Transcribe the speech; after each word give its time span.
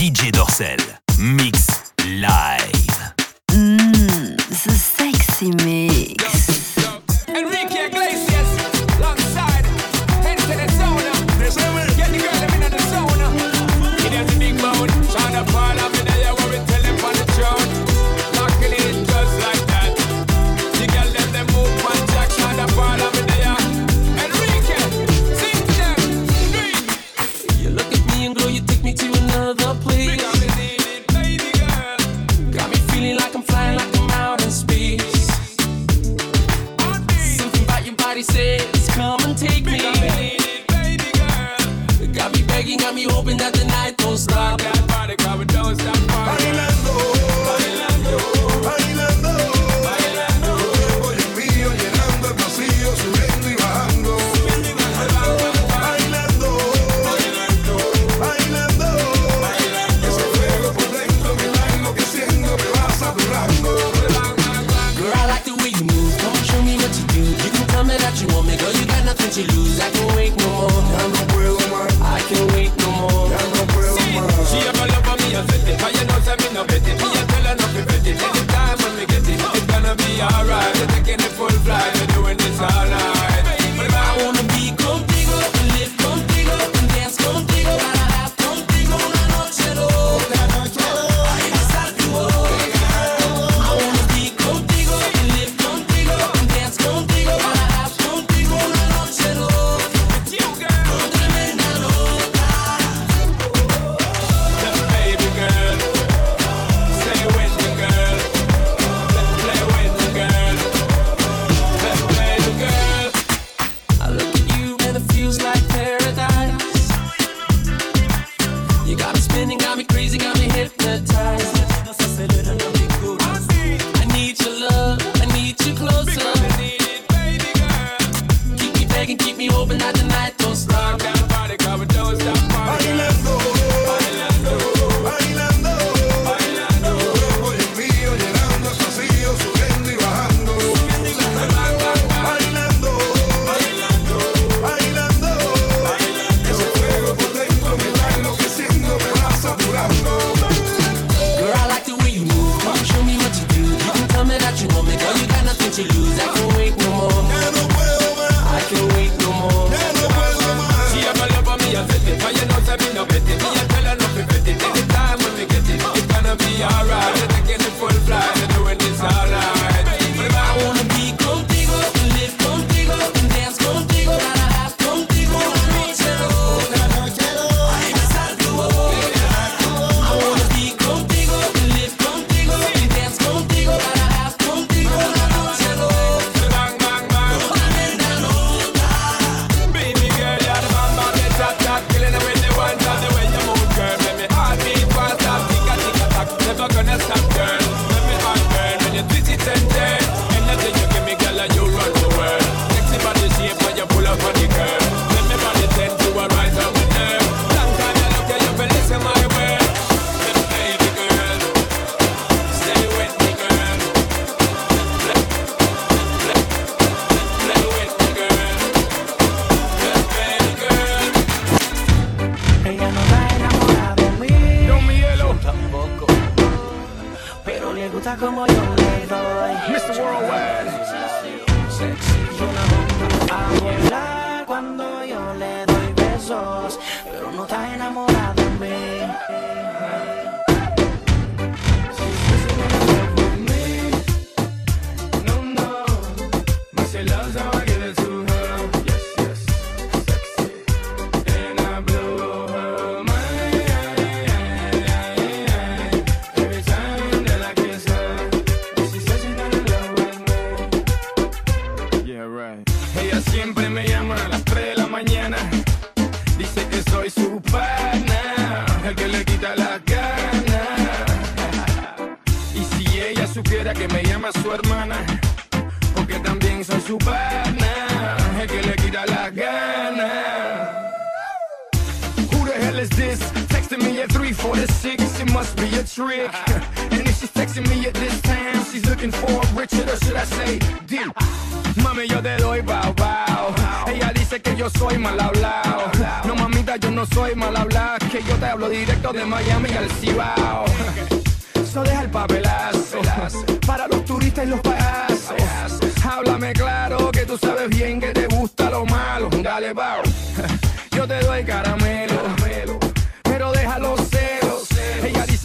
DJ 0.00 0.30
Dorsel. 0.30 0.80
Mix 1.18 1.92
live. 2.06 3.12
Mmm, 3.50 4.34
the 4.48 4.72
sexy 4.72 5.50
mix. 5.62 6.09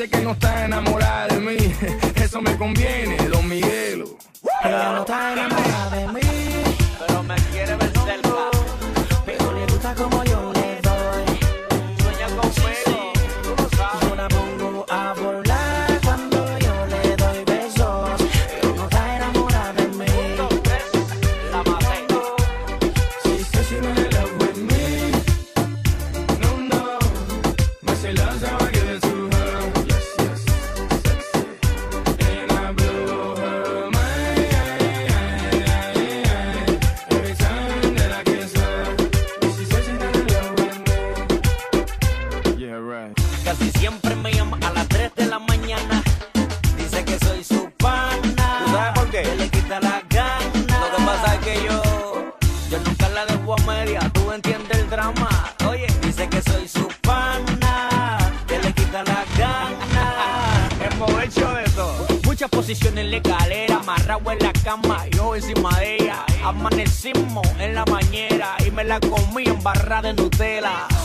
que 0.08 0.22
no 0.22 0.32
está 0.32 0.66
enamorada 0.66 1.28
de 1.28 1.40
mí. 1.40 1.58
Eso 2.16 2.42
me 2.42 2.56
conviene, 2.58 3.18
don 3.30 3.48
Miguelo. 3.48 4.18
Ella 4.64 4.92
no 4.92 5.02
está 5.02 5.34
enamorada 5.34 5.96
de 5.96 6.08
mí. 6.08 6.22
Pero 7.00 7.24
me 7.24 7.36
quiere 7.52 7.76
ver 7.76 7.95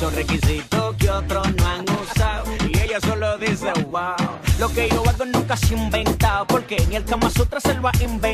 Son 0.01 0.15
requisitos 0.15 0.97
que 0.97 1.11
otros 1.11 1.47
no 1.57 1.67
han 1.67 1.85
usado. 2.01 2.45
Y 2.67 2.79
ella 2.79 2.99
solo 3.03 3.37
dice, 3.37 3.71
wow. 3.91 4.15
Lo 4.59 4.73
que 4.73 4.89
yo 4.89 5.03
hago 5.07 5.27
nunca 5.27 5.59
se 5.59 5.75
ha 5.75 5.79
inventado. 5.79 6.47
Porque 6.47 6.83
ni 6.89 6.97
el 6.97 7.05
Kama 7.05 7.29
Sutra 7.29 7.61
se 7.61 7.75
lo 7.75 7.87
ha 7.87 7.93
inventado 8.01 8.30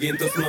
time, 0.00 0.16
girl, 0.16 0.47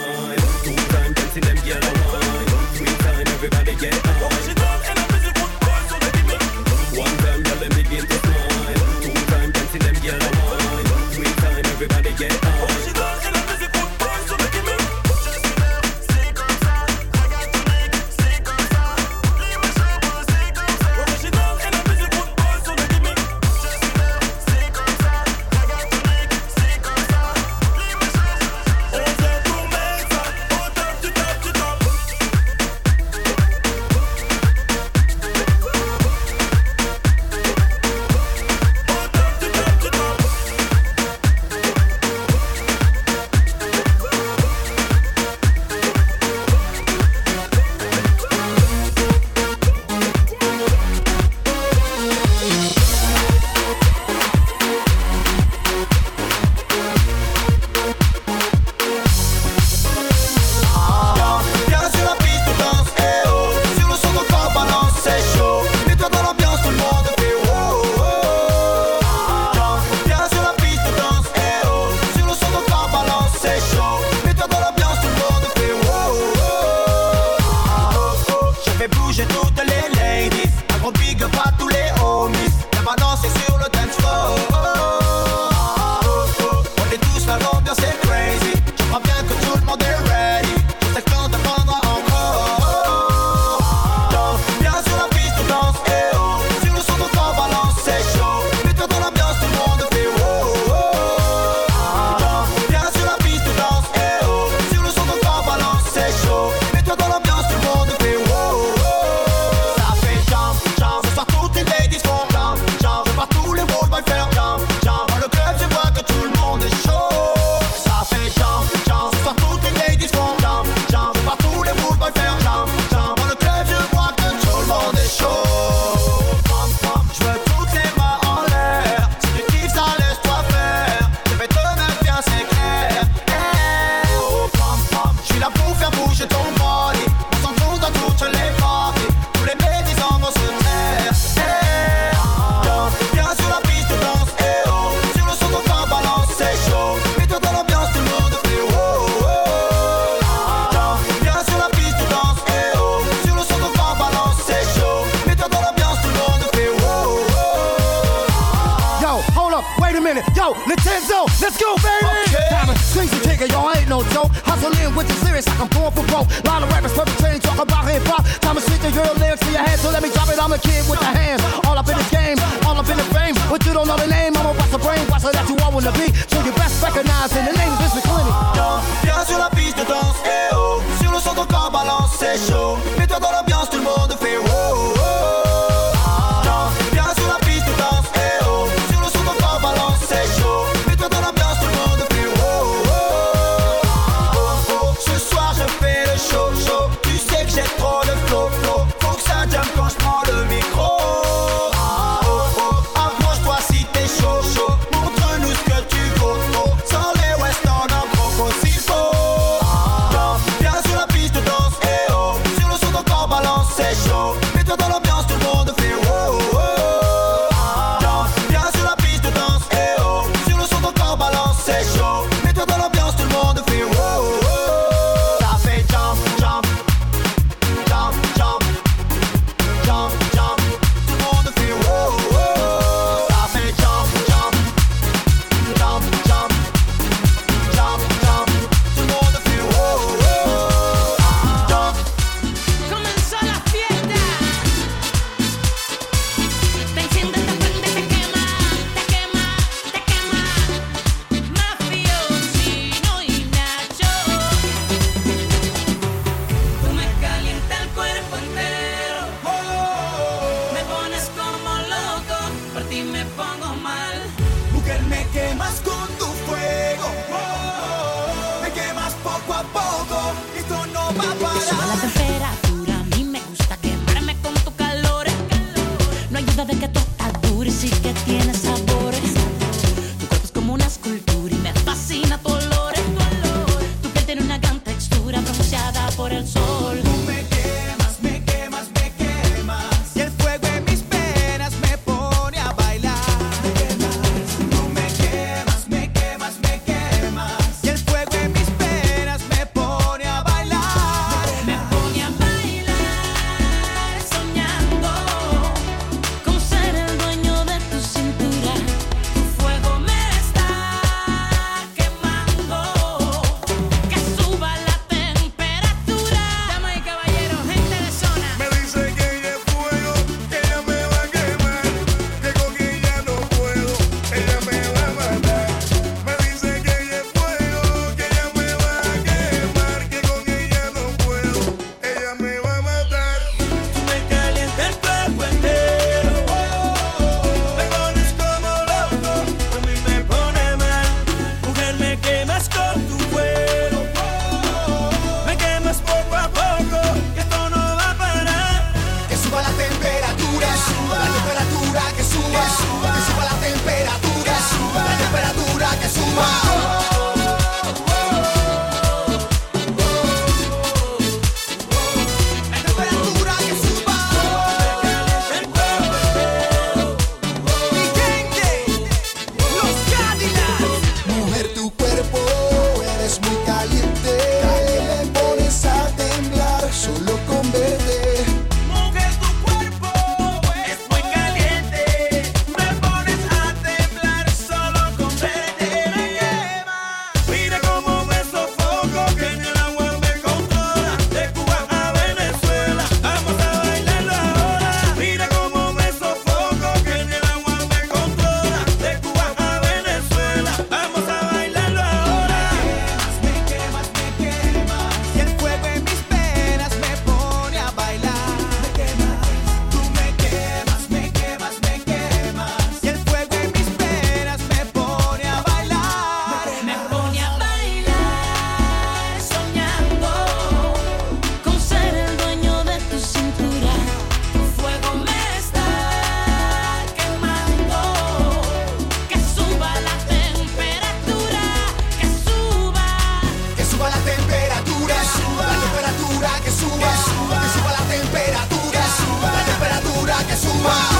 Bye. 440.83 441.18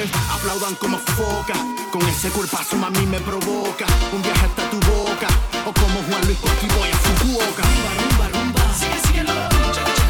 aplaudan 0.00 0.74
como 0.76 0.98
foca. 0.98 1.54
Con 1.90 2.02
ese 2.08 2.30
culpazo 2.30 2.76
mami 2.76 3.06
me 3.06 3.20
provoca. 3.20 3.86
Un 4.12 4.22
viaje 4.22 4.46
hasta 4.46 4.70
tu 4.70 4.78
boca. 4.90 5.28
O 5.66 5.72
como 5.72 6.02
Juan 6.08 6.24
Luis 6.26 6.38
Coqui 6.38 6.66
voy 6.76 6.88
a 6.88 6.96
Fukuoka. 6.96 7.62
Rumba, 7.62 7.92
rumba, 8.00 8.28
rumba. 8.38 8.74
Sigue, 8.74 8.98
síguelo. 9.06 9.32
Cha. 9.72 10.01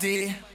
body. 0.00 0.49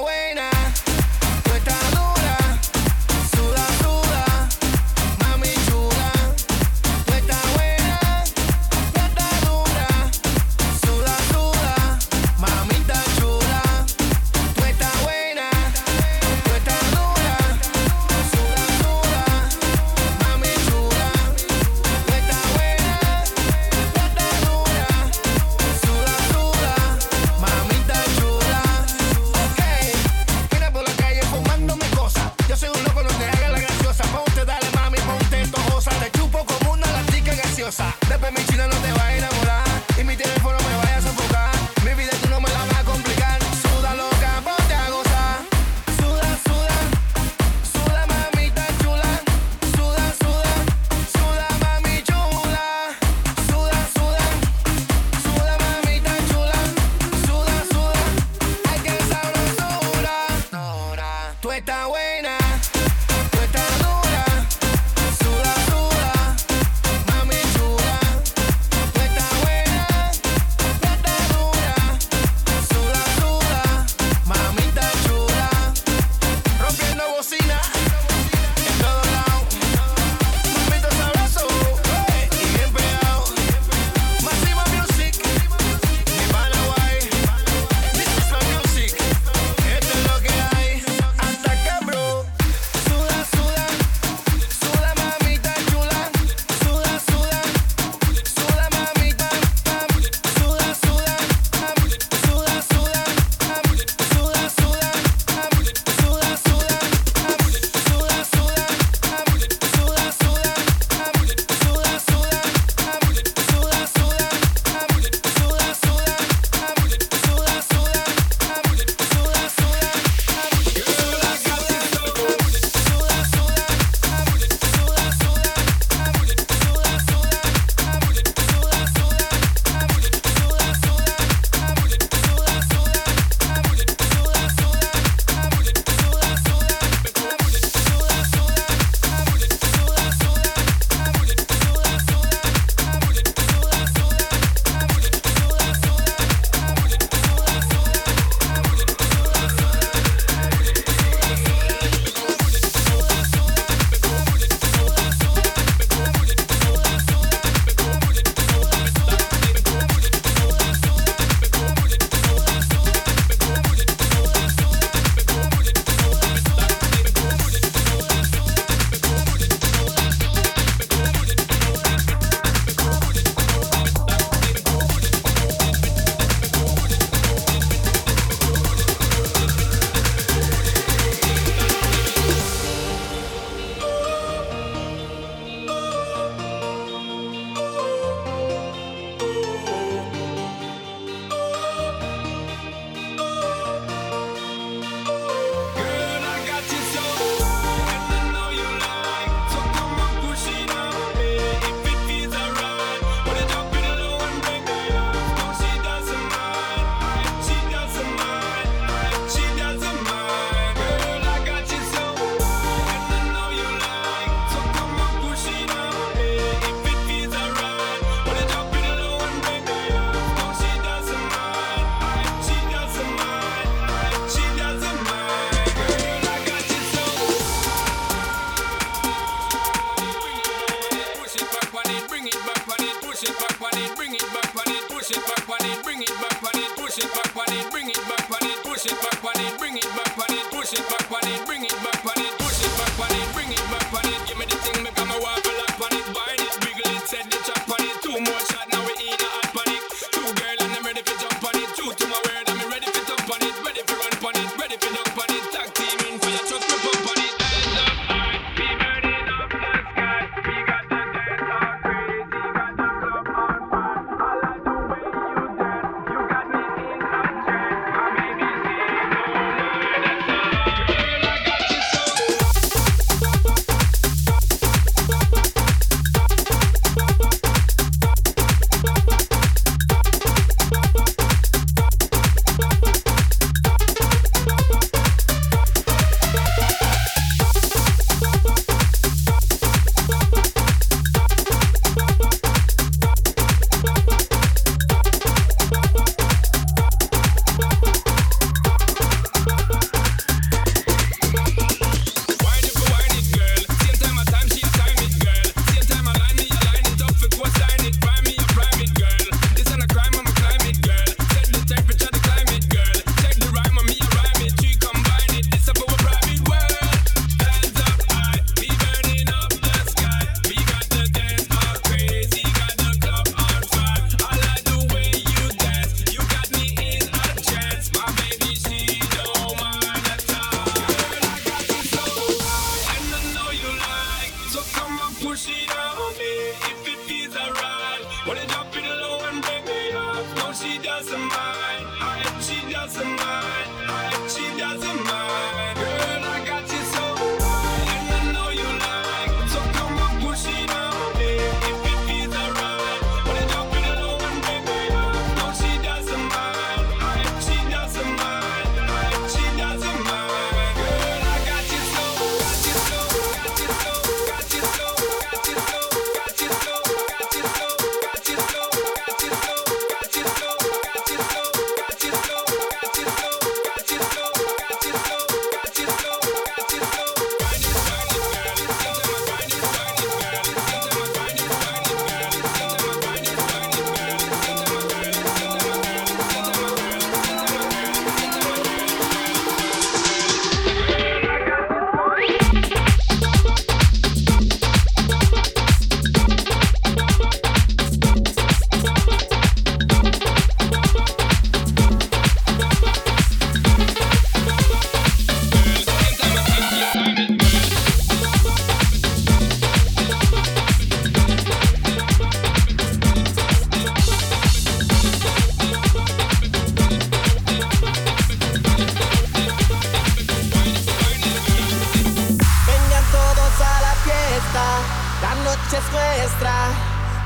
Buena, 0.00 0.50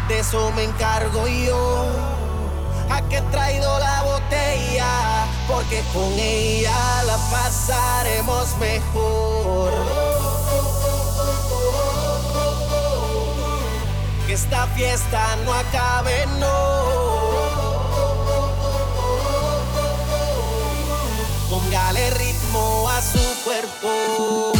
de 0.08 0.20
eso 0.20 0.50
me 0.56 0.64
encargo 0.64 1.26
yo. 1.26 1.86
¿A 2.90 3.02
que 3.02 3.18
he 3.18 3.22
traído 3.22 3.78
la 3.78 4.02
botella? 4.02 5.26
Porque 5.46 5.82
con 5.92 6.12
ella 6.18 7.02
la 7.04 7.16
pasaremos 7.30 8.56
mejor. 8.56 9.72
Que 14.26 14.32
esta 14.32 14.66
fiesta 14.68 15.36
no 15.44 15.52
acabe, 15.52 16.26
no. 16.38 16.98
Póngale 21.50 22.10
ritmo 22.10 22.88
a 22.88 23.02
su 23.02 23.44
cuerpo. 23.44 24.57